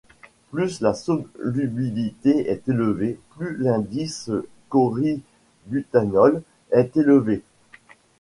Plus 0.49 0.79
la 0.81 0.95
solubilité 0.95 2.49
est 2.49 2.67
élevée, 2.67 3.19
plus 3.37 3.55
l'indice 3.57 4.31
kauri-butanol 4.69 6.41
est 6.71 6.97
élevé. 6.97 7.43